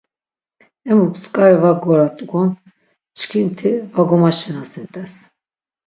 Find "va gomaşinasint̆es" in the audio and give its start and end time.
3.93-5.13